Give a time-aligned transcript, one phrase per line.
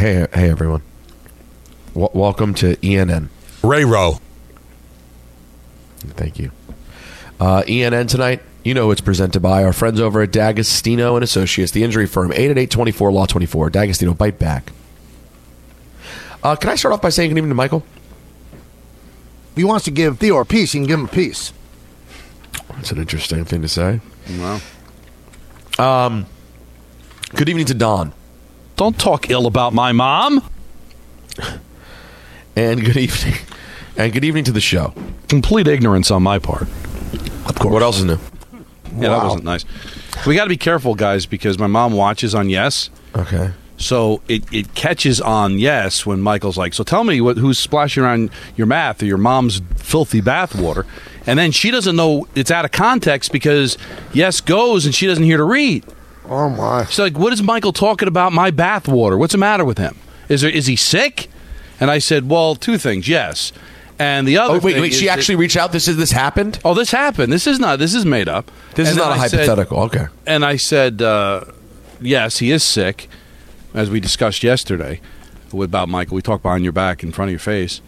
[0.00, 0.80] Hey, hey, hey, everyone.
[1.92, 3.28] W- welcome to ENN.
[3.62, 4.18] Ray Rowe.
[5.98, 6.52] Thank you.
[7.38, 8.40] Uh, ENN tonight.
[8.64, 12.30] You know it's presented by our friends over at D'Agostino and Associates, the injury firm,
[12.30, 13.68] 888-24 Law 24.
[13.68, 14.72] D'Agostino, bite back.
[16.42, 17.84] Uh, can I start off by saying good evening to Michael?
[19.50, 21.52] If he wants to give Theo a piece, he can give him a piece.
[22.70, 24.00] That's an interesting thing to say.
[24.38, 24.60] Wow.
[25.78, 26.24] Um,
[27.34, 28.14] good evening to Don.
[28.80, 30.42] Don't talk ill about my mom.
[32.56, 33.34] And good evening.
[33.94, 34.94] And good evening to the show.
[35.28, 36.62] Complete ignorance on my part.
[36.62, 37.74] Of course.
[37.74, 38.18] What else is new?
[38.96, 39.24] Yeah, that Wow.
[39.24, 39.66] wasn't nice.
[40.26, 42.88] We got to be careful, guys, because my mom watches on Yes.
[43.14, 43.50] Okay.
[43.76, 48.02] So it, it catches on yes when Michael's like, so tell me what who's splashing
[48.02, 50.86] around your math or your mom's filthy bathwater,
[51.26, 53.76] and then she doesn't know it's out of context because
[54.14, 55.84] yes goes and she doesn't hear to read.
[56.28, 56.84] Oh my!
[56.86, 58.32] She's like, what is Michael talking about?
[58.32, 59.18] My bathwater?
[59.18, 59.96] What's the matter with him?
[60.28, 61.28] Is there is he sick?
[61.80, 63.52] And I said, well, two things, yes,
[63.98, 64.54] and the other.
[64.54, 64.92] Oh, wait, thing wait.
[64.92, 65.72] is She that- actually reached out.
[65.72, 66.58] This is this happened.
[66.64, 67.32] Oh, this happened.
[67.32, 67.78] This is not.
[67.78, 68.50] This is made up.
[68.74, 69.78] This is And then not a I said- hypothetical.
[69.84, 70.06] okay.
[70.26, 71.44] and I said, uh,
[72.00, 73.08] yes, he is sick,
[73.74, 75.00] as we discussed yesterday
[75.52, 76.14] about Michael.
[76.16, 77.80] We talked behind your back, in front of your face,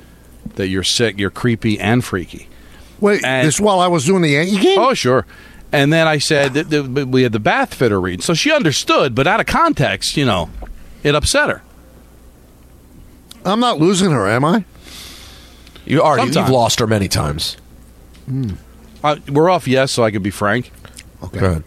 [0.57, 2.49] that you're sick, you're creepy and freaky.
[2.99, 4.79] Wait, And- this while I was doing the Yankee game.
[4.79, 5.27] Oh, sure.
[5.73, 9.15] And then I said that, that we had the bath fitter read, so she understood,
[9.15, 10.51] but out of context, you know,
[11.03, 11.63] it upset her.
[13.45, 14.65] I'm not losing her, am I?
[15.87, 16.45] You already Sometime.
[16.45, 17.57] you've lost her many times.
[19.03, 20.71] Uh, we're off yes, so I can be frank,
[21.25, 21.41] Okay.
[21.41, 21.65] Go ahead.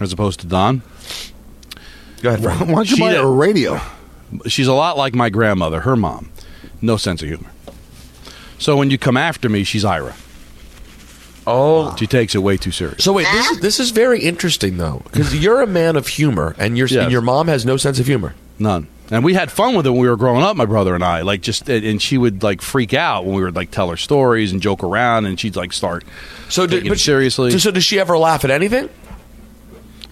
[0.00, 0.82] as opposed to Don.
[2.22, 2.60] Go ahead, Frank.
[2.60, 3.80] Why don't you She buy did- her a radio?
[4.48, 6.30] She's a lot like my grandmother, her mom.
[6.80, 7.50] No sense of humor.
[8.58, 10.14] So when you come after me, she's Ira.
[11.46, 11.94] Oh.
[11.96, 13.04] She takes it way too serious.
[13.04, 16.54] So wait, this is, this is very interesting though, because you're a man of humor,
[16.58, 17.02] and your Yes.
[17.04, 18.34] and your mom has no sense of humor.
[18.58, 18.86] None.
[19.10, 21.20] And we had fun with it when we were growing up, my brother and I.
[21.20, 24.50] Like just, and she would like freak out when we would like tell her stories
[24.52, 26.04] and joke around, and she'd like start.
[26.48, 27.58] So, Taking but it seriously.
[27.58, 28.88] So, does she ever laugh at anything?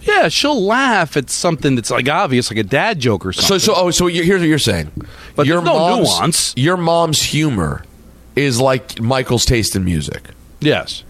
[0.03, 3.60] Yeah, she'll laugh at something that's like obvious, like a dad joke or something.
[3.60, 4.91] so, oh, so here's what you're saying.
[5.37, 6.54] But your there's no mom's, nuance.
[6.56, 7.84] Your mom's humor
[8.34, 10.22] is like Michael's taste in music.
[10.60, 11.04] yes,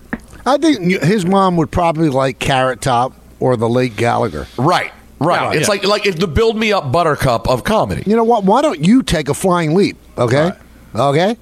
[0.44, 4.46] I think his mom would probably like Carrot Top or the late Gallagher.
[4.56, 4.92] Right.
[5.20, 5.42] Right.
[5.42, 5.68] Oh, it's yeah.
[5.68, 8.02] like like it's the build me up buttercup of comedy.
[8.06, 8.42] You know what?
[8.42, 9.96] Why don't you take a flying leap?
[10.18, 10.50] Okay.
[10.94, 11.36] Okay.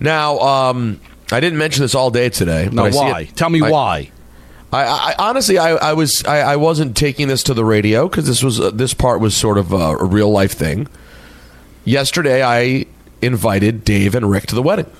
[0.00, 1.00] Now, um,
[1.30, 2.66] I didn't mention this all day today.
[2.66, 3.24] but now I why?
[3.24, 4.10] Tell me I- why.
[4.70, 8.26] I, I honestly, I, I was, I, I wasn't taking this to the radio because
[8.26, 10.88] this was uh, this part was sort of a, a real life thing.
[11.86, 12.84] Yesterday, I
[13.22, 14.90] invited Dave and Rick to the wedding.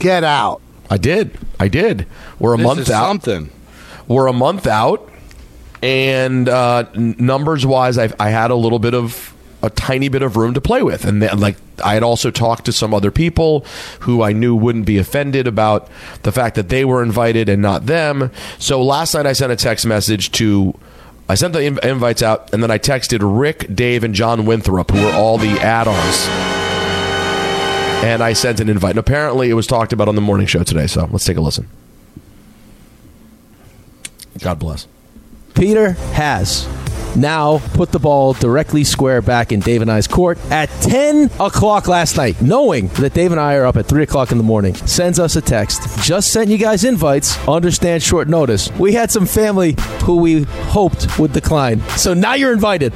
[0.00, 0.60] Get out.
[0.90, 2.06] I did, I did.
[2.38, 3.06] We're a This month out.
[3.06, 3.50] something.
[4.06, 5.08] We're a month out,
[5.82, 10.36] and uh, numbers wise, I, I had a little bit of a tiny bit of
[10.36, 13.64] room to play with, and then, like I had also talked to some other people
[14.00, 15.88] who I knew wouldn't be offended about
[16.22, 18.30] the fact that they were invited and not them.
[18.58, 20.78] So last night I sent a text message to.
[21.26, 24.90] I sent the inv- invites out, and then I texted Rick, Dave, and John Winthrop,
[24.90, 26.53] who were all the add-ons.
[28.04, 28.90] And I sent an invite.
[28.90, 30.86] And apparently, it was talked about on the morning show today.
[30.86, 31.68] So let's take a listen.
[34.40, 34.86] God bless.
[35.54, 36.68] Peter has
[37.16, 41.88] now put the ball directly square back in Dave and I's court at 10 o'clock
[41.88, 44.74] last night, knowing that Dave and I are up at 3 o'clock in the morning.
[44.74, 46.02] Sends us a text.
[46.04, 47.36] Just sent you guys invites.
[47.48, 48.70] Understand short notice.
[48.72, 51.80] We had some family who we hoped would decline.
[51.96, 52.92] So now you're invited.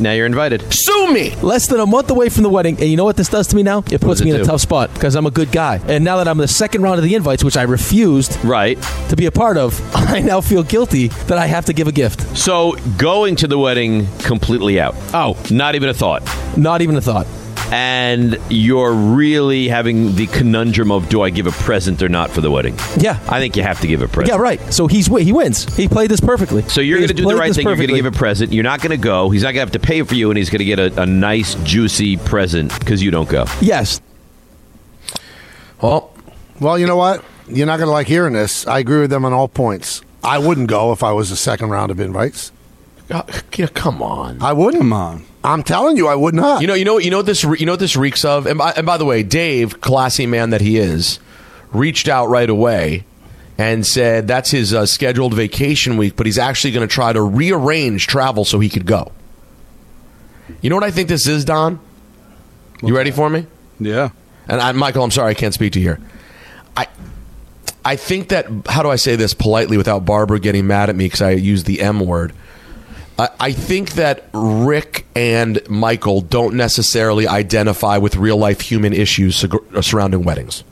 [0.00, 0.62] Now you're invited.
[0.72, 1.34] Sue me.
[1.36, 3.56] Less than a month away from the wedding, and you know what this does to
[3.56, 3.78] me now?
[3.90, 5.80] It puts does me it in a tough spot because I'm a good guy.
[5.86, 8.80] And now that I'm the second round of the invites, which I refused Right.
[9.08, 11.92] to be a part of, I now feel guilty that I have to give a
[11.92, 12.36] gift.
[12.36, 14.94] So go going to the wedding completely out.
[15.14, 16.22] Oh, not even a thought.
[16.54, 17.26] Not even a thought.
[17.72, 22.42] And you're really having the conundrum of do I give a present or not for
[22.42, 22.76] the wedding?
[22.98, 23.18] Yeah.
[23.26, 24.28] I think you have to give a present.
[24.36, 24.60] Yeah, right.
[24.72, 25.64] So he's wi- he wins.
[25.74, 26.62] He played this perfectly.
[26.68, 27.66] So you're He going to do the played right this thing.
[27.66, 28.52] You're going to give a present.
[28.52, 29.30] You're not going to go.
[29.30, 31.02] He's not going to have to pay for you, and he's going to get a,
[31.02, 33.46] a nice, juicy present because you don't go.
[33.62, 34.00] Yes.
[35.80, 36.14] Well,
[36.60, 37.24] well, you know what?
[37.48, 38.66] You're not going to like hearing this.
[38.66, 40.02] I agree with them on all points.
[40.22, 42.52] I wouldn't go if I was a second round of invites.
[43.10, 43.22] Uh,
[43.56, 44.42] yeah, come on.
[44.42, 44.80] I wouldn't.
[44.82, 45.24] Come on.
[45.44, 46.60] I'm telling you, I would not.
[46.60, 47.44] You know, you know, you know what this.
[47.44, 48.46] re- You know what this reeks of.
[48.46, 51.20] And by, and by the way, Dave, classy man that he is,
[51.72, 53.04] reached out right away
[53.58, 57.22] and said that's his uh, scheduled vacation week, but he's actually going to try to
[57.22, 59.12] rearrange travel so he could go.
[60.60, 61.78] You know what I think this is, Don?
[62.82, 63.46] You ready for me?
[63.80, 64.10] Yeah.
[64.48, 66.00] And I, Michael, I'm sorry I can't speak to you here.
[66.76, 66.86] I
[67.84, 71.06] I think that how do I say this politely without Barbara getting mad at me
[71.06, 72.32] because I use the M word.
[73.18, 79.36] I, I think that Rick and Michael don't necessarily identify with real life human issues
[79.36, 80.64] sur- surrounding weddings.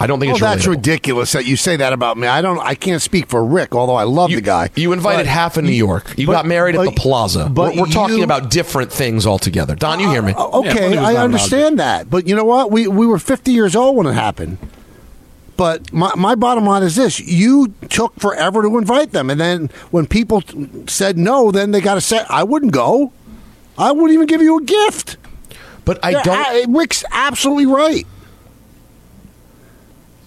[0.00, 0.70] I don't think Oh, it's that's relatable.
[0.70, 2.26] ridiculous that you say that about me.
[2.26, 2.58] I don't.
[2.58, 4.70] I can't speak for Rick, although I love the guy.
[4.74, 6.14] You invited But- half of New York.
[6.16, 7.48] You but- got married at the Plaza.
[7.48, 9.76] but we're we're talking you- about different things altogether.
[9.76, 10.32] Don, you hear me?
[10.36, 12.72] Uh, okay, I understand that, but you know what?
[12.72, 14.58] We we were 50 years old when it happened.
[15.56, 19.70] But my, my bottom line is this: you took forever to invite them, and then
[19.90, 23.12] when people t- said no, then they got to say, "I wouldn't go.
[23.78, 25.16] I wouldn't even give you a gift."
[25.84, 26.70] But I don't.
[26.70, 28.06] a- Rick's absolutely right.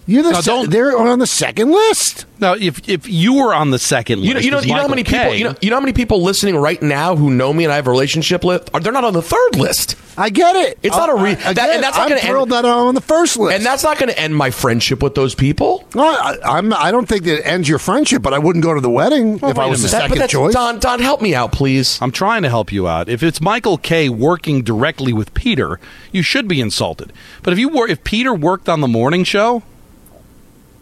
[0.10, 2.26] You're the Now, se- don't- they're on the second list.
[2.40, 4.74] Now, if if you were on the second You know, list, you know, you know
[4.76, 7.30] how Michael many people, you know, you know how many people listening right now who
[7.32, 9.96] know me and I have a relationship with, are they're not on the third list.
[10.20, 10.80] I get it.
[10.82, 12.66] It's not a re- I, I that, and that's not I'm going to thrilled end.
[12.66, 13.56] that I'm on the first list.
[13.58, 15.88] And that's not going to end my friendship with those people.
[15.94, 16.74] No, I, I'm.
[16.74, 19.40] I don't think that it ends your friendship, but I wouldn't go to the wedding
[19.44, 19.92] if I was the minute.
[19.92, 20.54] That- second that's- choice.
[20.54, 22.00] Don, Don, help me out, please.
[22.02, 23.10] I'm trying to help you out.
[23.10, 25.80] If it's Michael Kay working directly with Peter,
[26.12, 27.12] you should be insulted.
[27.44, 29.64] But if you were, if Peter worked on the morning show,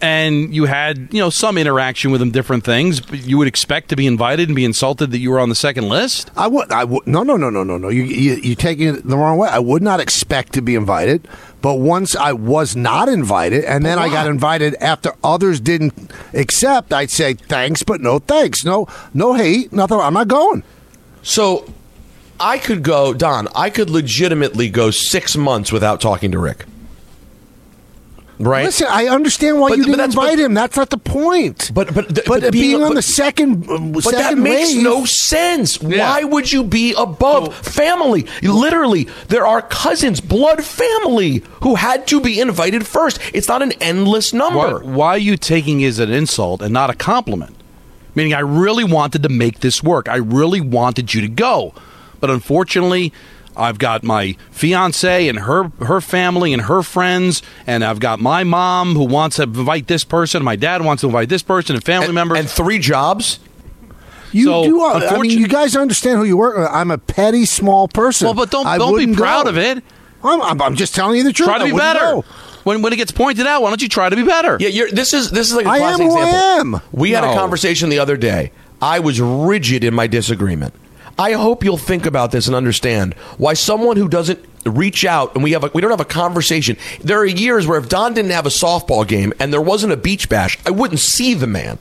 [0.02, 3.90] and you had you know some interaction with him, different things, but you would expect
[3.90, 6.32] to be invited and be insulted that you were on the second list.
[6.36, 6.72] I would.
[6.72, 7.08] I would.
[7.08, 7.90] No, no, no, no, no, no.
[7.90, 9.50] You, you, you're taking it the wrong way.
[9.50, 11.28] I would not expect to be invited,
[11.62, 16.94] but once I was not invited, and then I got invited after others didn't accept,
[16.94, 18.64] I'd say thanks, but no thanks.
[18.66, 19.72] No, no hate.
[19.74, 20.00] Nothing.
[20.00, 20.64] I'm not going.
[21.24, 21.72] So
[22.40, 26.66] I could go, Don, I could legitimately go six months without talking to Rick.
[28.38, 28.66] Right?
[28.66, 30.54] Listen, I understand why But- you didn't that's- invite but- him.
[30.54, 31.72] That's not the point.
[31.74, 35.06] But but but, but being, on but- the second, uh, But that makes wave- no
[35.06, 35.80] sense.
[35.82, 36.10] Yeah.
[36.10, 38.26] Why would you be above family?
[38.44, 43.20] Literally, there are cousins, blood family, who had to be invited first.
[43.34, 44.80] It's not an endless number.
[44.80, 47.56] Why, why are you taking it as an insult and not a compliment?
[48.16, 50.10] Meaning, I really wanted to make this work.
[50.10, 51.74] I really wanted you to go,
[52.20, 53.14] but unfortunately,
[53.58, 58.44] I've got my fiance and her her family and her friends, and I've got my
[58.44, 60.44] mom who wants to invite this person.
[60.44, 62.40] My dad wants to invite this person and family members.
[62.40, 63.40] And three jobs.
[64.32, 64.82] You So, do.
[64.86, 66.68] I mean, you guys understand who you work with.
[66.70, 68.26] I'm a petty, small person.
[68.26, 69.50] well, but don't I don't be proud go.
[69.52, 69.82] of it.
[70.24, 71.48] I'm, I'm, I'm just telling you the truth.
[71.48, 72.00] Try to be better.
[72.00, 72.26] go.
[72.66, 74.58] When when it gets pointed out, why don't you try to be better?
[74.60, 76.76] Yeah, you're, this is this is like a I classic am who I example.
[76.80, 76.82] am.
[76.92, 78.52] We had a conversation the other day.
[78.82, 80.74] I was rigid in my disagreement.
[81.18, 85.44] I hope you'll think about this and understand why someone who doesn't reach out and
[85.44, 86.76] we have a, we don't have a conversation.
[87.02, 89.98] There are years where if Don didn't have a softball game and there wasn't a
[89.98, 91.78] beach bash, I wouldn't see the man.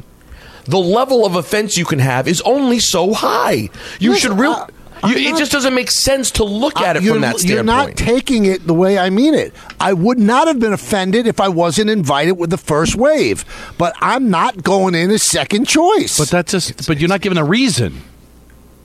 [0.67, 3.69] The level of offense you can have is only so high.
[3.99, 4.55] You Listen, should really.
[4.55, 4.69] Uh, I-
[5.03, 7.49] I'm You, it not- just doesn't make sense to look at it from that standpoint.
[7.51, 9.53] You're not taking it the way I mean it.
[9.79, 13.45] I would not have been offended if I wasn't invited with the first wave,
[13.77, 16.17] but I'm not going in as second choice.
[16.19, 16.87] But that's just.
[16.87, 18.01] But you're not given a reason.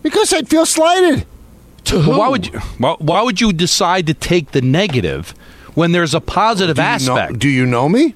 [0.01, 1.25] Because I'd feel slighted.
[1.85, 2.17] to But who?
[2.17, 2.59] why would you?
[2.77, 5.33] Why, why would you decide to take the negative
[5.75, 7.39] when there's a positive Do you know- aspect?
[7.39, 8.15] do you know me?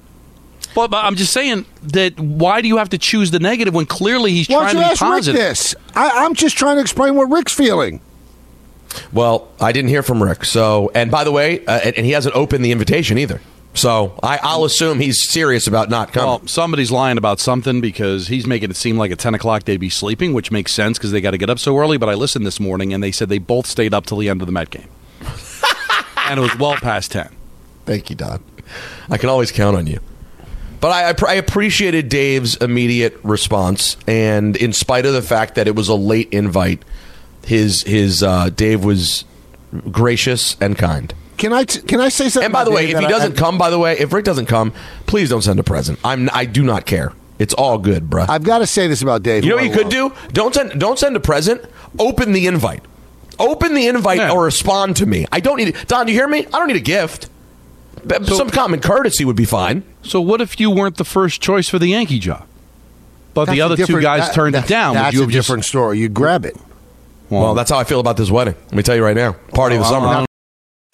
[0.74, 3.86] But, but I'm just saying that why do you have to choose the negative when
[3.86, 5.40] clearly he's Why trying don't you to be ask Rick positive?
[5.40, 5.74] this?
[5.94, 8.00] I, I'm just trying to explain what Rick's feeling.
[9.12, 10.44] Well, I didn't hear from Rick.
[10.44, 13.40] So, and by the way, uh, and, and he hasn't opened the invitation either.
[13.74, 16.28] So I, I'll assume he's serious about not coming.
[16.28, 19.78] Well, somebody's lying about something because he's making it seem like at 10 o'clock they'd
[19.78, 21.98] be sleeping, which makes sense because they got to get up so early.
[21.98, 24.40] But I listened this morning and they said they both stayed up till the end
[24.42, 24.88] of the Met game.
[26.16, 27.28] and it was well past 10.
[27.84, 28.42] Thank you, Don.
[29.10, 30.00] I can always count on you.
[30.80, 35.66] But I, I, I appreciated Dave's immediate response, and in spite of the fact that
[35.66, 36.82] it was a late invite,
[37.44, 39.24] his his uh, Dave was
[39.90, 41.14] gracious and kind.
[41.36, 42.44] Can I t- can I say something?
[42.46, 44.46] And by the way, if he I- doesn't come, by the way, if Rick doesn't
[44.46, 44.72] come,
[45.06, 45.98] please don't send a present.
[46.04, 47.12] I'm I do not care.
[47.38, 48.28] It's all good, bruh.
[48.28, 49.42] I've got to say this about Dave.
[49.44, 50.12] You know what you could do?
[50.32, 51.62] Don't send don't send a present.
[51.98, 52.82] Open the invite.
[53.38, 54.30] Open the invite Yeah.
[54.30, 55.26] or respond to me.
[55.32, 56.46] I don't need Don, do you hear me?
[56.46, 57.28] I don't need a gift.
[58.06, 59.82] B- Some common courtesy would be fine.
[60.02, 62.44] So what if you weren't the first choice for the Yankee job,
[63.32, 64.94] but That's the other two guys that- turned it down?
[64.94, 65.98] Would That's you a have just- different story.
[65.98, 66.56] You grab it.
[67.30, 68.54] Well, that's how I feel about this wedding.
[68.66, 69.34] Let me tell you right now.
[69.54, 70.24] Party of the Well, summer.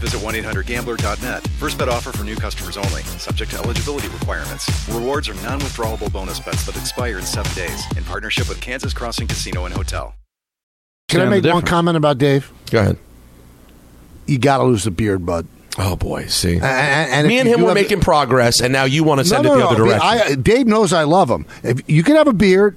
[0.00, 1.46] visit 1-800-GAMBLER.net.
[1.58, 3.02] First bet offer for new customers only.
[3.18, 4.68] Subject to eligibility requirements.
[4.88, 7.84] Rewards are non-withdrawable bonus bets that expire in seven days.
[7.96, 10.14] In partnership with Kansas Crossing Casino and Hotel.
[11.08, 12.52] Can I make one comment about Dave?
[12.70, 12.98] Go ahead.
[14.26, 15.46] You got to lose the beard, bud.
[15.78, 16.54] Oh boy, see.
[16.54, 19.44] And, and Me and him were have- making progress, and now you want to send
[19.44, 19.84] no, it no, the other no.
[19.86, 20.08] direction.
[20.08, 21.46] I, Dave knows I love him.
[21.62, 22.76] If you can have a beard,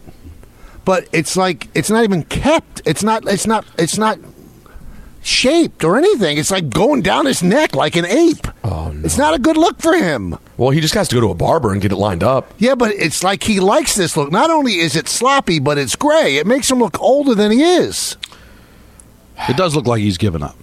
[0.86, 2.82] but it's like it's not even kept.
[2.86, 3.28] It's not.
[3.28, 3.66] It's not.
[3.78, 4.20] It's not
[5.26, 6.38] shaped or anything.
[6.38, 8.48] It's like going down his neck like an ape.
[8.64, 9.06] Oh, no.
[9.06, 10.38] It's not a good look for him.
[10.58, 12.54] well, he just has to go to a barber and get it lined up.
[12.58, 14.32] Yeah, but it's like he likes this look.
[14.32, 16.38] Not only is it sloppy, but it's gray.
[16.38, 18.18] It makes him look older than he is.
[19.50, 20.56] It does look like he's given up.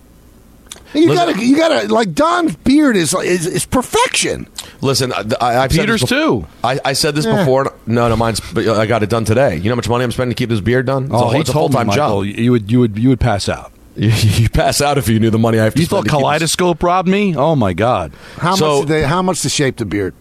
[0.94, 4.48] You Listen- gotta, you gotta like Don's beard is is, is perfection.
[4.80, 6.46] Listen, I, I, I've said Peter's this too.
[6.64, 7.36] I, I said this Eh.
[7.36, 7.72] before.
[7.86, 8.40] No, no, mine's.
[8.40, 9.54] But I got it done today.
[9.56, 11.04] You know how much money I'm spending to keep this beard done?
[11.04, 12.38] It's a, Oh, whole- he it's a told me, full-time Michael, job.
[12.38, 13.72] you would you would you would pass out.
[14.00, 14.08] You,
[14.42, 16.04] you pass out if you knew the money I have to You spend.
[16.06, 17.36] thought to Kaleidoscope robbed me?
[17.36, 18.12] Oh my God!
[18.38, 18.88] How So- much?
[18.88, 20.14] Did they, how much to shape the beard?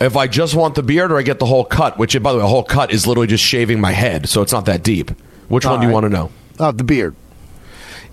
[0.00, 2.38] If I just want the beard or I get the whole cut, which by the
[2.38, 5.10] way, a whole cut is literally just shaving my head, so it's not that deep.
[5.48, 6.30] Which one do you All want to know?
[6.60, 7.16] Oh, the beard.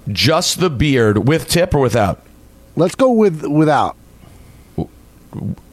[0.07, 2.21] Just the beard with tip or without?
[2.75, 3.97] Let's go with without.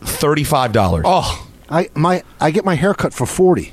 [0.03, 1.05] Thirty-five dollars.
[1.07, 3.73] Oh, I my I get my hair cut for forty.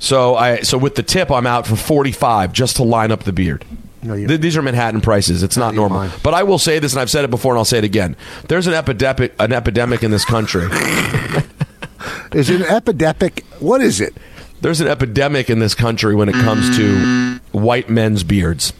[0.00, 3.32] So I so with the tip, I'm out for forty-five just to line up the
[3.32, 3.64] beard.
[4.02, 5.42] No, you- Th- These are Manhattan prices.
[5.42, 6.08] It's not normal.
[6.22, 8.16] But I will say this, and I've said it before, and I'll say it again.
[8.48, 10.66] There's an epidemic, an epidemic in this country.
[12.32, 13.44] Is it an epidemic?
[13.58, 14.14] What is it?
[14.62, 18.72] There's an epidemic in this country when it comes to white men's beards.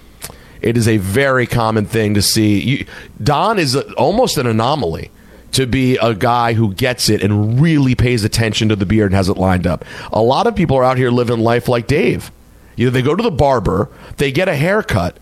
[0.63, 2.61] It is a very common thing to see.
[2.61, 2.87] You,
[3.23, 5.11] Don is a, almost an anomaly
[5.53, 9.17] to be a guy who gets it and really pays attention to the beard and
[9.17, 9.85] has it lined up.
[10.13, 12.31] A lot of people are out here living life like Dave.
[12.77, 15.19] Either they go to the barber, they get a haircut,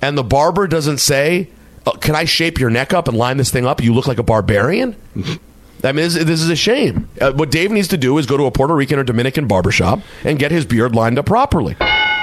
[0.00, 1.48] and the barber doesn't say,
[1.86, 3.82] "Uh, "Can I shape your neck up and line this thing up?
[3.82, 4.96] You look like a barbarian."
[5.84, 7.08] I mean, this, this is a shame.
[7.20, 9.98] Uh, what Dave needs to do is go to a Puerto Rican or Dominican barbershop
[10.24, 11.76] and get his beard lined up properly.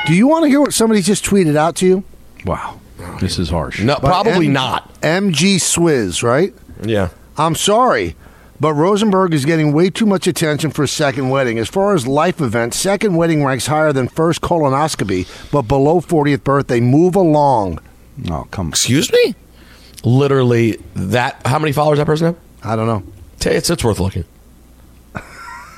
[0.08, 2.04] Do you want to hear what somebody just tweeted out to you?
[2.46, 2.80] wow!
[3.20, 3.82] This is harsh.
[3.82, 5.02] No, By probably M- not.
[5.02, 6.54] MG Swizz, right?
[6.82, 7.10] Yeah.
[7.40, 8.16] I'm sorry,
[8.60, 11.58] but Rosenberg is getting way too much attention for a second wedding.
[11.58, 16.44] As far as life events, second wedding ranks higher than first colonoscopy, but below 40th
[16.44, 16.80] birthday.
[16.82, 17.80] Move along.
[18.30, 18.70] Oh, come.
[18.70, 19.34] Excuse me?
[20.04, 21.42] Literally, that.
[21.46, 22.38] How many followers that person have?
[22.62, 23.04] I don't know.
[23.50, 24.26] It's, it's worth looking.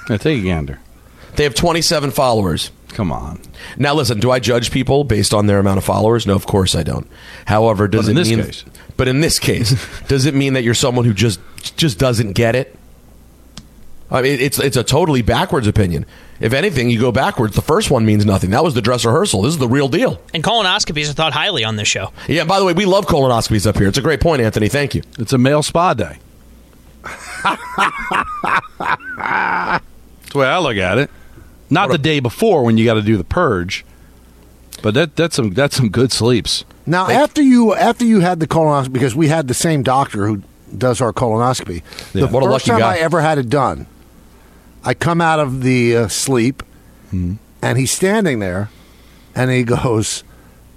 [0.09, 0.79] Yeah, take a gander.
[1.35, 2.71] They have 27 followers.
[2.89, 3.39] Come on.
[3.77, 6.27] Now, listen, do I judge people based on their amount of followers?
[6.27, 7.07] No, of course I don't.
[7.45, 8.43] However, does But in it this mean?
[8.43, 8.65] case.
[8.97, 9.73] But in this case,
[10.07, 12.75] does it mean that you're someone who just just doesn't get it?
[14.09, 16.05] I mean, it's it's a totally backwards opinion.
[16.41, 17.55] If anything, you go backwards.
[17.55, 18.49] The first one means nothing.
[18.49, 19.43] That was the dress rehearsal.
[19.43, 20.19] This is the real deal.
[20.33, 22.11] And colonoscopies are thought highly on this show.
[22.27, 22.43] Yeah.
[22.43, 23.87] By the way, we love colonoscopies up here.
[23.87, 24.67] It's a great point, Anthony.
[24.67, 25.03] Thank you.
[25.17, 26.17] It's a male spa day.
[27.03, 27.57] That's
[30.29, 31.09] the way I look at it.
[31.69, 33.85] Not the day before when you got to do the purge,
[34.83, 36.65] but that that's some that's some good sleeps.
[36.85, 40.43] Now, after you after you had the colonoscopy, because we had the same doctor who
[40.77, 41.81] does our colonoscopy.
[42.13, 42.25] Yeah.
[42.25, 42.95] The What a first lucky time guy.
[42.95, 43.85] I ever had it done,
[44.83, 46.63] I come out of the uh, sleep,
[47.11, 47.33] Hmm.
[47.61, 48.69] and he's standing there,
[49.35, 50.23] and he goes,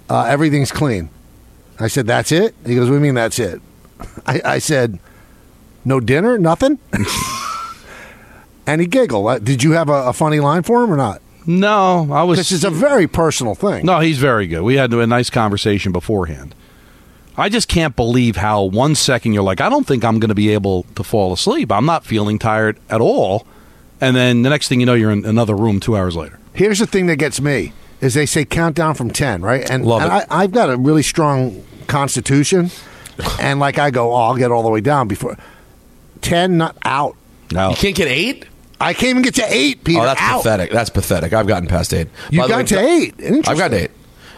[0.09, 1.09] uh, "Everything's clean."
[1.79, 3.61] I said, "That's it." He goes, "What do you mean that's it?"
[4.25, 4.99] I, I said,
[5.85, 6.79] "No dinner, nothing."
[8.67, 9.27] and he giggled.
[9.27, 11.21] Uh, Did you have a, a funny line for him or not?
[11.47, 12.37] No, I was.
[12.39, 13.85] This is a very personal thing.
[13.85, 14.63] No, he's very good.
[14.63, 16.55] We had a nice conversation beforehand.
[17.37, 20.35] I just can't believe how one second you're like, I don't think I'm going to
[20.35, 21.71] be able to fall asleep.
[21.71, 23.45] I'm not feeling tired at all.
[24.01, 26.39] And then the next thing you know, you're in another room two hours later.
[26.53, 29.69] Here's the thing that gets me is they say count down from 10, right?
[29.69, 30.27] And, Love and it.
[30.29, 32.71] I, I've got a really strong constitution.
[33.39, 35.37] and like I go, oh, I'll get all the way down before
[36.21, 37.15] 10, not out.
[37.51, 37.69] No.
[37.69, 38.45] You can't get eight?
[38.79, 40.01] I can't even get to eight, Peter.
[40.01, 40.37] oh, that's out.
[40.39, 40.71] pathetic.
[40.71, 41.33] That's pathetic.
[41.33, 42.09] I've gotten past eight.
[42.29, 43.13] You By got way, to eight.
[43.19, 43.43] Interesting.
[43.47, 43.91] I've got to eight.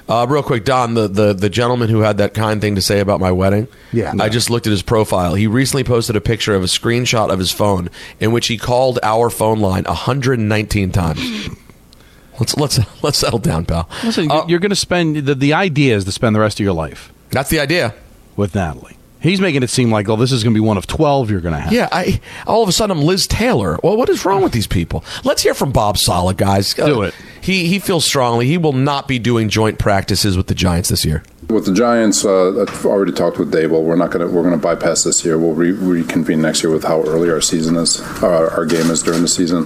[0.09, 2.99] Uh, real quick, Don, the, the, the gentleman who had that kind thing to say
[3.01, 3.67] about my wedding.
[3.91, 4.13] Yeah.
[4.19, 5.33] I just looked at his profile.
[5.35, 8.99] He recently posted a picture of a screenshot of his phone in which he called
[9.03, 11.49] our phone line 119 times.
[12.39, 13.89] Let's let's let's settle down, pal.
[14.03, 16.63] Listen, Uh, you're going to spend the, the idea is to spend the rest of
[16.63, 17.95] your life That's the idea.
[18.35, 18.95] with Natalie.
[19.19, 21.41] He's making it seem like, oh, this is going to be one of 12 you're
[21.41, 21.73] going to have.
[21.73, 23.79] Yeah, I all of a sudden I'm Liz Taylor.
[23.81, 25.03] Well, what is wrong with these people?
[25.23, 26.75] Let's hear from Bob Saleh, guys.
[26.75, 27.15] Do it.
[27.47, 31.05] He he feels strongly he will not be doing joint practices with the Giants this
[31.05, 31.23] year.
[31.49, 33.83] With the Giants, uh, I've already talked with Daboll.
[33.83, 35.39] We're not going to we're going to bypass this year.
[35.39, 39.01] We'll re- reconvene next year with how early our season is, uh, our game is
[39.01, 39.65] during the season.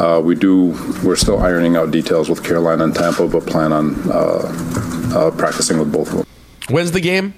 [0.00, 0.68] Uh, we do.
[1.04, 5.78] We're still ironing out details with Carolina and Tampa, but plan on uh, uh, practicing
[5.78, 6.26] with both of them.
[6.70, 7.34] When's the game?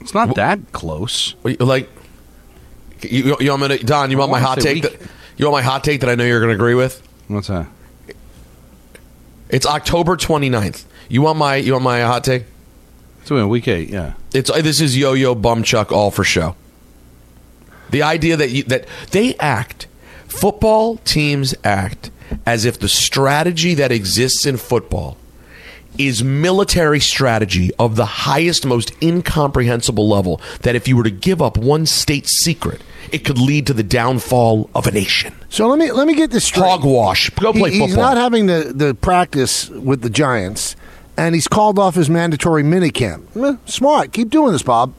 [0.00, 1.34] It's not that close.
[1.42, 1.90] Like,
[3.00, 4.12] you, you want me to, Don?
[4.12, 4.84] You want I my hot take?
[4.84, 4.92] That,
[5.38, 7.02] you want my hot take that I know you're going to agree with?
[7.26, 7.66] What's that?
[9.52, 10.84] It's October 29th.
[11.10, 12.44] You want my you want my hot take?
[13.20, 14.14] It's in week eight, yeah.
[14.32, 16.56] It's this is Yo-Yo Bumchuck all for show.
[17.90, 19.86] The idea that you, that they act,
[20.26, 22.10] football teams act
[22.46, 25.18] as if the strategy that exists in football
[25.98, 30.40] is military strategy of the highest, most incomprehensible level.
[30.62, 32.80] That if you were to give up one state secret,
[33.10, 35.34] it could lead to the downfall of a nation.
[35.50, 36.62] So let me let me get this straight.
[36.68, 37.30] Hogwash.
[37.30, 38.14] Go play He- He's football.
[38.14, 40.76] not having the, the practice with the Giants,
[41.16, 43.24] and he's called off his mandatory minicamp.
[43.36, 44.12] Eh, smart.
[44.12, 44.94] Keep doing this, Bob.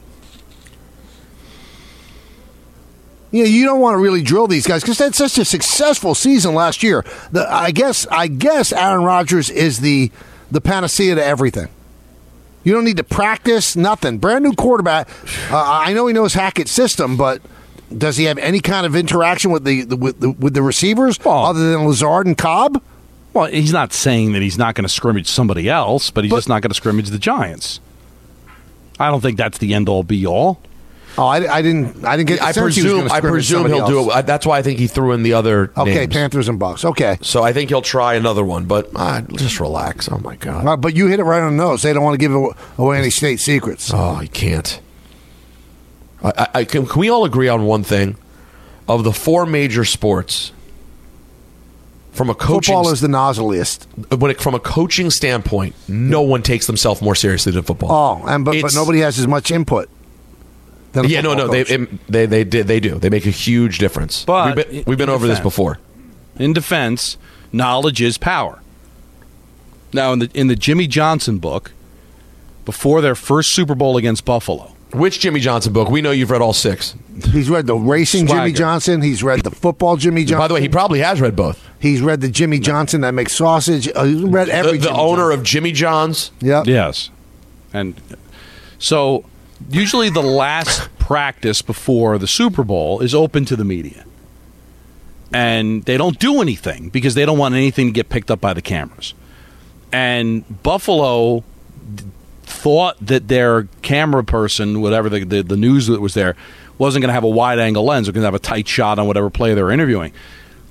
[3.31, 6.53] Yeah, you don't want to really drill these guys because that's such a successful season
[6.53, 7.03] last year.
[7.31, 10.11] The, I guess I guess Aaron Rodgers is the
[10.53, 11.67] the panacea to everything.
[12.63, 14.19] You don't need to practice nothing.
[14.19, 15.09] Brand new quarterback.
[15.51, 17.41] Uh, I know he knows Hackett's system, but
[17.95, 21.19] does he have any kind of interaction with the, the with the with the receivers
[21.25, 22.81] other than Lazard and Cobb?
[23.33, 26.47] Well, he's not saying that he's not going to scrimmage somebody else, but he's just
[26.47, 27.79] not going to scrimmage the Giants.
[28.99, 30.61] I don't think that's the end all be all.
[31.17, 32.03] Oh, I, I didn't.
[32.03, 32.41] I didn't get.
[32.41, 32.97] I sense he was presume.
[33.01, 34.07] gonna I scrimmage presume somebody he'll do else.
[34.07, 34.15] it.
[34.15, 35.71] I- That's why I think he threw in the other.
[35.77, 36.13] Okay, names.
[36.13, 36.83] Panthers and Bucks.
[36.83, 40.09] Okay, So I think he'll try another one, but ah, just relax.
[40.11, 40.65] Oh my god.
[40.65, 41.83] Uh, but you hit it right on the nose.
[41.83, 43.91] They don't want to give aw- away any state secrets.
[43.93, 44.79] Oh, I can't.
[46.23, 48.15] I, I, I can, can we all agree on one thing?
[48.87, 50.51] Of the four major sports,
[52.11, 53.87] from a coaching Football is the nozzliest.
[54.19, 57.91] when it, from a coaching standpoint, no one takes themselves more seriously than football.
[58.23, 59.89] Oh, and but, but It's- nobody has as much input.
[60.93, 63.31] Than yeah, no, football no, they, it- they they did they do they make a
[63.31, 64.23] huge difference.
[64.25, 65.79] But we've been, we've been over this before.
[66.37, 67.17] In defense,
[67.51, 68.59] knowledge is power.
[69.91, 71.71] Now, in the in the Jimmy Johnson book,
[72.65, 75.89] before their first Super Bowl against Buffalo, Which Jimmy Johnson book?
[75.89, 76.95] We know you've read all six.
[77.31, 79.01] He's read the racing Jimmy Johnson.
[79.03, 80.39] He's read the football Jimmy Johnson.
[80.39, 81.63] By the way, he probably has read both.
[81.79, 83.87] he's read the Jimmy Johnson that makes sausage.
[83.93, 84.77] Uh, he's read every.
[84.79, 85.39] the Jimmy owner Johnson.
[85.39, 86.31] of Jimmy John's.
[86.41, 86.65] Yep.
[86.65, 87.11] yes,
[87.71, 87.99] and
[88.79, 89.25] so
[89.69, 94.05] usually the last practice before the Super Bowl is open to the media,
[95.33, 98.53] and they don't do anything because they don't want anything to get picked up by
[98.53, 99.13] the cameras.
[99.91, 101.43] And Buffalo
[102.43, 106.35] thought that their camera person, whatever the, the, the news that was there,
[106.77, 108.07] wasn't going to have a wide angle lens.
[108.07, 110.13] They're going to have a tight shot on whatever player they were interviewing.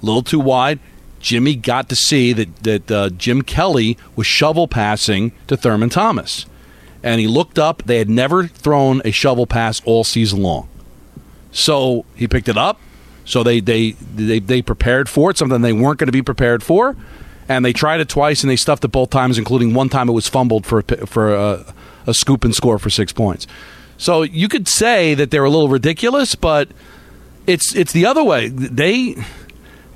[0.02, 0.80] A little too wide.
[1.20, 6.46] Jimmy got to see that, that uh, Jim Kelly was shovel passing to Thurman Thomas.
[7.02, 7.82] And he looked up.
[7.84, 10.68] They had never thrown a shovel pass all season long.
[11.50, 12.80] So he picked it up.
[13.24, 16.62] So they they they, they prepared for it, something they weren't going to be prepared
[16.62, 16.96] for,
[17.48, 20.12] and they tried it twice and they stuffed it both times, including one time it
[20.12, 21.74] was fumbled for a, for a,
[22.06, 23.46] a scoop and score for six points.
[23.96, 26.68] So you could say that they're a little ridiculous, but
[27.46, 28.48] it's it's the other way.
[28.48, 29.16] They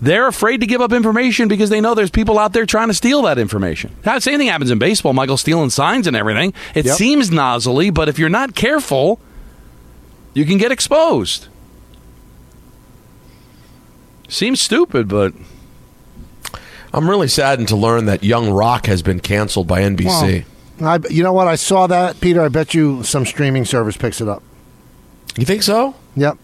[0.01, 2.95] they're afraid to give up information because they know there's people out there trying to
[2.95, 3.95] steal that information.
[4.05, 5.13] Now, same thing happens in baseball.
[5.15, 6.53] Michael stealing signs and everything.
[6.75, 6.97] It Yep.
[6.97, 9.19] seems nozzly, but if you're not careful,
[10.35, 11.49] you can get exposed.
[14.29, 15.33] Seems stupid, but
[16.93, 20.45] I'm really saddened to learn that Young Rock has been canceled by NBC.
[20.83, 21.47] I, you know what?
[21.47, 22.43] I saw that, Peter.
[22.43, 24.43] I bet you some streaming service picks it up.
[25.39, 25.95] you think so?
[26.17, 26.37] Yep.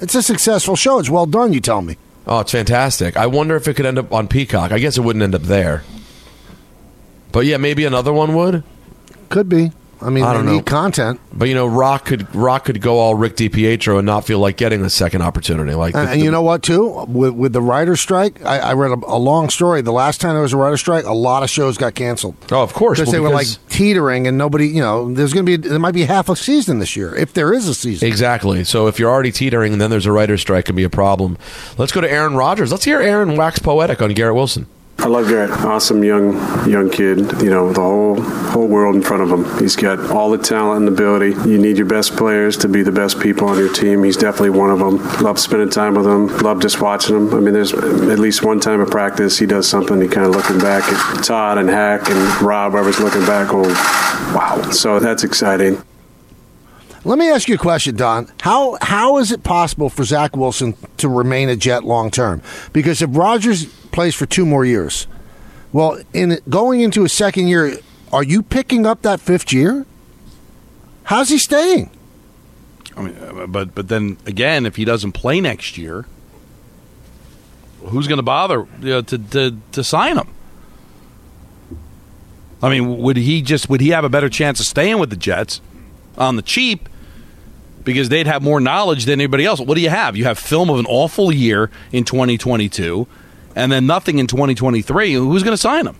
[0.00, 0.98] It's a successful show.
[0.98, 1.52] It's well done.
[1.52, 1.96] You tell me.
[2.28, 3.16] Oh, it's fantastic.
[3.16, 4.70] I wonder if it could end up on Peacock.
[4.70, 5.82] I guess it wouldn't end up there.
[7.32, 8.62] But yeah, maybe another one would.
[9.30, 9.72] Could be.
[10.00, 10.62] I mean, I don't need know.
[10.62, 11.20] content.
[11.32, 14.56] But you know, Rock could Rock could go all Rick DiPietro and not feel like
[14.56, 15.74] getting a second opportunity.
[15.74, 17.04] Like, And, the- and the- you know what, too?
[17.08, 19.80] With, with the writer's strike, I, I read a, a long story.
[19.82, 22.36] The last time there was a writer's strike, a lot of shows got canceled.
[22.50, 22.98] Oh, of course.
[22.98, 25.78] Because Well, they were like teetering, and nobody, you know, there's going to be, there
[25.78, 28.06] might be half a season this year, if there is a season.
[28.08, 28.64] Exactly.
[28.64, 31.36] So if you're already teetering and then there's a writer's strike, can be a problem.
[31.76, 32.70] Let's go to Aaron Rodgers.
[32.72, 34.66] Let's hear Aaron wax poetic on Garrett Wilson.
[35.08, 35.50] I love Garrett.
[35.64, 36.34] Awesome young
[36.68, 37.40] young kid.
[37.40, 39.58] You know the whole whole world in front of him.
[39.58, 41.28] He's got all the talent and ability.
[41.48, 44.04] You need your best players to be the best people on your team.
[44.04, 44.98] He's definitely one of them.
[45.24, 46.26] Love spending time with him.
[46.40, 47.32] Love just watching him.
[47.32, 49.98] I mean, there's at least one time of practice he does something.
[49.98, 52.74] He kind of looking back at Todd and Hack and Rob.
[52.74, 53.70] Was looking back, going,
[54.34, 54.60] wow.
[54.72, 55.82] So that's exciting.
[57.04, 58.30] Let me ask you a question, Don.
[58.40, 62.42] How how is it possible for Zach Wilson to remain a Jet long term?
[62.74, 63.64] Because if Rodgers
[63.98, 65.08] plays for two more years,
[65.72, 67.78] well, in going into a second year,
[68.12, 69.84] are you picking up that fifth year?
[71.02, 71.90] How's he staying?
[72.96, 76.06] I mean, uh, but but then again, if he doesn't play next year,
[77.86, 80.28] who's going to bother you know, to, to to sign him?
[82.62, 85.16] I mean, would he just would he have a better chance of staying with the
[85.16, 85.60] Jets
[86.16, 86.88] on the cheap
[87.82, 89.58] because they'd have more knowledge than anybody else?
[89.58, 90.16] What do you have?
[90.16, 93.08] You have film of an awful year in 2022,
[93.58, 95.14] and then nothing in 2023.
[95.14, 95.96] Who's going to sign him?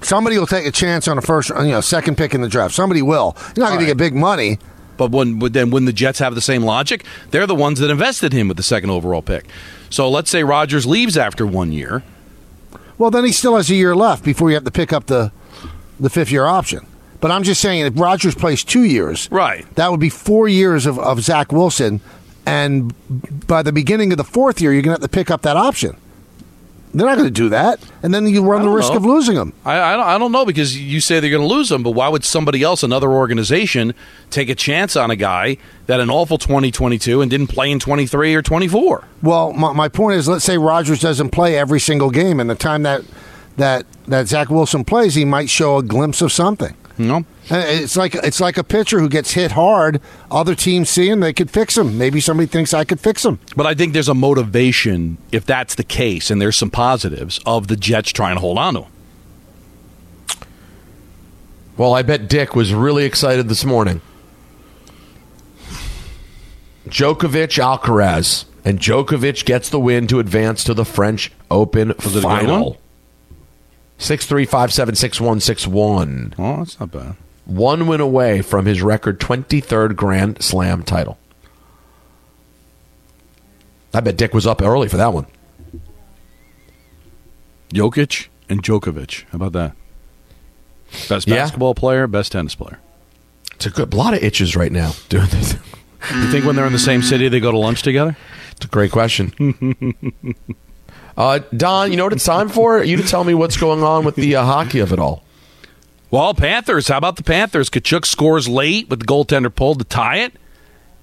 [0.00, 2.74] Somebody will take a chance on a first, you know, second pick in the draft.
[2.74, 3.36] Somebody will.
[3.56, 4.58] You're not going to get big money.
[4.96, 7.90] But when but then when the Jets have the same logic, they're the ones that
[7.90, 9.46] invested him with the second overall pick.
[9.90, 12.02] So let's say Rodgers leaves after one year.
[12.98, 15.30] Well, then he still has a year left before you have to pick up the
[16.00, 16.86] the fifth year option.
[17.20, 20.84] But I'm just saying, if Rodgers plays two years, right, that would be four years
[20.84, 22.00] of, of Zach Wilson,
[22.44, 22.92] and
[23.46, 25.56] by the beginning of the fourth year, you're going to have to pick up that
[25.56, 25.96] option.
[26.98, 28.96] They're not going to do that, and then you run the risk know.
[28.96, 29.52] of losing them.
[29.64, 31.92] I, I, don't, I don't know because you say they're going to lose them, but
[31.92, 33.94] why would somebody else, another organization,
[34.30, 38.34] take a chance on a guy that an awful 2022 and didn't play in 23
[38.34, 39.04] or 24?
[39.22, 42.54] Well, my, my point is, let's say Rodgers doesn't play every single game, and the
[42.54, 43.02] time that
[43.58, 46.74] that that Zach Wilson plays, he might show a glimpse of something.
[46.98, 50.00] No, it's like it's like a pitcher who gets hit hard.
[50.30, 51.96] Other teams see him, they could fix him.
[51.96, 53.38] Maybe somebody thinks I could fix him.
[53.56, 57.68] But I think there's a motivation, if that's the case, and there's some positives of
[57.68, 58.92] the Jets trying to hold on to him.
[61.76, 64.00] Well, I bet Dick was really excited this morning.
[66.88, 68.44] Djokovic Alcaraz.
[68.64, 72.22] And Djokovic gets the win to advance to the French Open Was it a good
[72.22, 72.76] final.
[73.98, 76.32] Six three five seven six one six one.
[76.38, 77.16] Oh, that's not bad.
[77.46, 81.18] One win away from his record twenty third Grand Slam title.
[83.92, 85.26] I bet Dick was up early for that one.
[87.70, 89.24] Jokic and Djokovic.
[89.30, 89.72] How about that?
[91.08, 91.36] Best Yeah.
[91.36, 92.78] basketball player, best tennis player.
[93.54, 95.54] It's a good a lot of itches right now doing this.
[96.14, 98.16] You think when they're in the same city, they go to lunch together?
[98.52, 99.32] It's a great question.
[101.18, 102.82] uh, Don, you know what it's time for?
[102.82, 105.24] You to tell me what's going on with the uh, hockey of it all.
[106.10, 106.88] Well, Panthers.
[106.88, 107.68] How about the Panthers?
[107.68, 110.32] Tkachuk scores late with the goaltender pulled to tie it.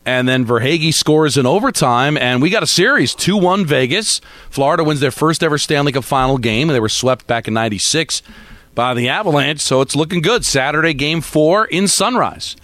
[0.06, 4.22] And then Verhaeghe scores in overtime, and we got a series 2 1 Vegas.
[4.52, 7.56] Florida wins their first ever Stanley Cup final game, and they were swept back in
[7.56, 8.22] 96
[8.76, 10.46] by the Avalanche, so it's looking good.
[10.46, 12.56] Saturday, game four in Sunrise.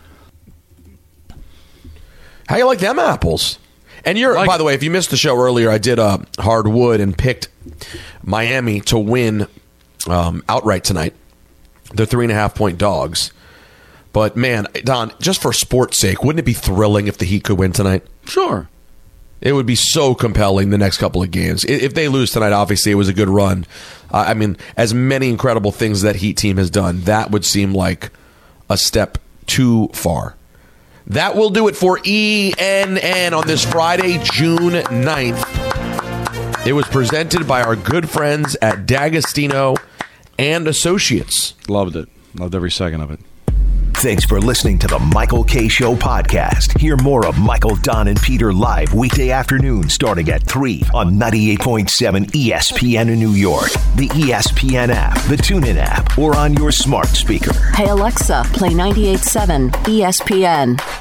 [2.47, 3.57] How you like them apples?
[4.05, 6.99] And you're, by the way, if you missed the show earlier, I did a hardwood
[6.99, 7.49] and picked
[8.23, 9.47] Miami to win
[10.07, 11.13] um, outright tonight.
[11.93, 13.31] They're three and a half point dogs.
[14.13, 17.57] But man, Don, just for sport's sake, wouldn't it be thrilling if the Heat could
[17.57, 18.03] win tonight?
[18.25, 18.67] Sure.
[19.39, 21.63] It would be so compelling the next couple of games.
[21.65, 23.65] If they lose tonight, obviously it was a good run.
[24.11, 27.73] Uh, I mean, as many incredible things that Heat team has done, that would seem
[27.73, 28.11] like
[28.69, 30.35] a step too far.
[31.11, 36.65] That will do it for ENN on this Friday, June 9th.
[36.65, 39.75] It was presented by our good friends at D'Agostino
[40.39, 41.53] and Associates.
[41.67, 42.07] Loved it.
[42.35, 43.19] Loved every second of it.
[43.95, 46.79] Thanks for listening to the Michael Kay Show podcast.
[46.79, 52.25] Hear more of Michael, Don, and Peter live weekday afternoon starting at 3 on 98.7
[52.31, 57.53] ESPN in New York, the ESPN app, the TuneIn app, or on your smart speaker.
[57.75, 61.00] Hey Alexa, play 98.7 ESPN.